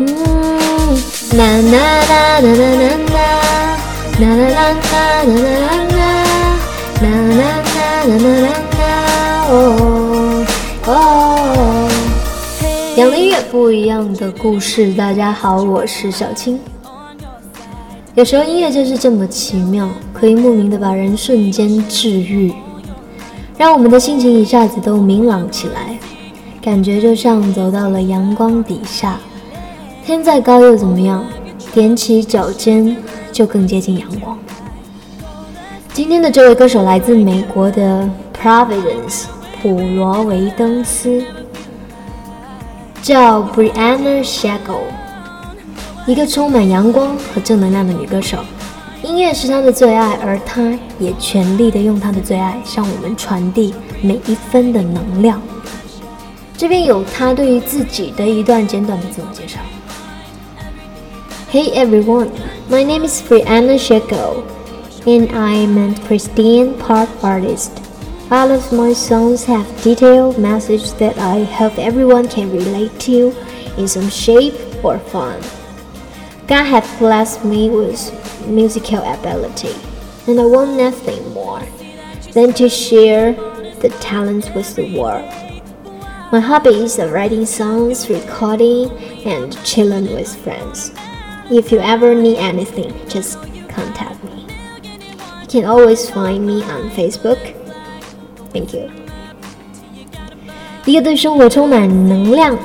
[0.00, 0.06] 啦
[1.36, 2.56] 啦啦啦啦啦
[4.18, 4.72] 啦啦啦啦
[5.60, 7.12] 啦啦
[8.06, 8.86] 啦啦啦
[9.50, 9.52] 哦
[10.86, 10.88] 哦。
[12.96, 16.58] 两个音乐不一样的故事，大家好，我是小青。
[18.14, 22.50] 有时候音乐就是这么奇妙，可以莫名的把人瞬间治愈，
[23.58, 25.98] 让我们的心情一下子都明朗起来，
[26.62, 29.20] 感觉就像走到了阳光底下。
[30.10, 31.24] 天再高又怎么样？
[31.72, 32.96] 踮起脚尖
[33.30, 34.36] 就更接近阳光。
[35.92, 39.26] 今天的这位歌手来自美国的 Providence
[39.62, 41.22] 普罗维登斯，
[43.00, 44.80] 叫 Brianna Shackel，
[46.08, 48.38] 一个充满阳光和正能量的女歌手。
[49.04, 55.40] 音乐是她的最爱，而她也全力的用她的最爱向我们传递每一分的能量。
[56.56, 59.60] 这边有她对于自己的一段简短的自我介绍。
[61.50, 62.30] Hey everyone,
[62.70, 64.46] my name is Brianna Sheko,
[65.04, 67.72] and I am a Christian pop artist.
[68.30, 73.34] All of my songs have detailed messages that I hope everyone can relate to
[73.76, 75.42] in some shape or form.
[76.46, 79.74] God has blessed me with musical ability,
[80.28, 81.66] and I want nothing more
[82.30, 83.32] than to share
[83.82, 85.28] the talents with the world.
[86.30, 88.92] My hobbies are writing songs, recording,
[89.26, 90.92] and chilling with friends.
[91.50, 93.36] If you ever need anything, just
[93.74, 94.46] contact me.
[95.42, 97.38] You can always find me on Facebook.
[98.52, 98.88] Thank you.
[100.84, 102.56] 一个对生活充满能量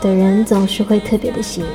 [0.00, 1.66] 的人，总是会特别的吸引。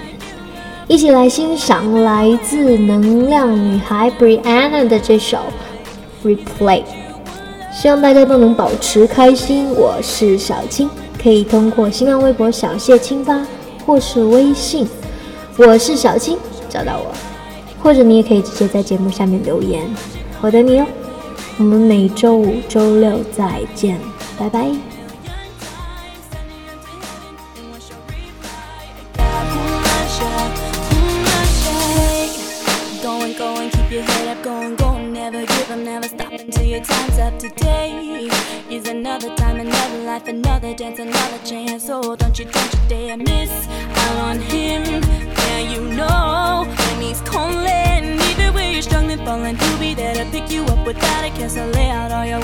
[0.88, 5.40] 一起来欣赏来自能量女孩 Brianna 的这首
[6.26, 6.82] 《Replay》。
[7.74, 9.70] 希望大家都能保持开心。
[9.72, 10.90] 我是小青，
[11.22, 13.46] 可以通过新浪微博小谢青发，
[13.86, 14.88] 或是微信，
[15.58, 16.38] 我是小青。
[16.74, 17.14] 找到我，
[17.84, 19.88] 或者你也可以直接在节目下面留言，
[20.42, 20.88] 我等你哦。
[21.60, 24.00] 我们每周五、周六再见，
[24.40, 24.72] 拜拜。
[50.94, 52.40] gotta guess I lay out all your